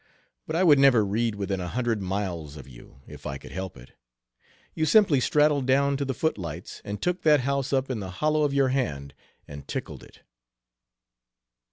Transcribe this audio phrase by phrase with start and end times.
[0.47, 3.77] but I would never read within a hundred miles of you, if I could help
[3.77, 3.91] it.
[4.73, 8.41] You simply straddled down to the footlights and took that house up in the hollow
[8.41, 9.13] of your hand
[9.47, 10.21] and tickled it."